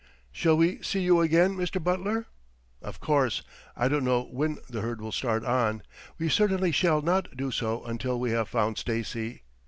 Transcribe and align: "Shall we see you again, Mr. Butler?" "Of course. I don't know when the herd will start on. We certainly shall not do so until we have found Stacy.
"Shall 0.31 0.57
we 0.57 0.81
see 0.81 1.01
you 1.01 1.21
again, 1.21 1.55
Mr. 1.55 1.79
Butler?" 1.83 2.25
"Of 2.81 2.99
course. 2.99 3.43
I 3.77 3.87
don't 3.87 4.03
know 4.03 4.23
when 4.23 4.57
the 4.67 4.81
herd 4.81 4.99
will 4.99 5.11
start 5.11 5.45
on. 5.45 5.83
We 6.17 6.27
certainly 6.27 6.71
shall 6.71 7.03
not 7.03 7.37
do 7.37 7.51
so 7.51 7.83
until 7.85 8.19
we 8.19 8.31
have 8.31 8.49
found 8.49 8.79
Stacy. 8.79 9.43